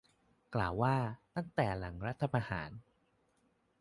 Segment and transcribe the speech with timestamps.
[0.55, 0.95] กล่าวว่า
[1.35, 2.69] ตั้งแต่หลังรัฐประหาร